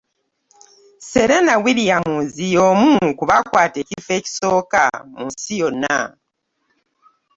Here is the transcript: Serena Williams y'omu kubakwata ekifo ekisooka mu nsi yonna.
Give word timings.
Serena 1.09 1.53
Williams 1.65 2.31
y'omu 2.53 2.95
kubakwata 3.17 3.77
ekifo 3.83 4.11
ekisooka 4.19 4.81
mu 5.11 5.19
nsi 5.27 5.53
yonna. 5.61 5.97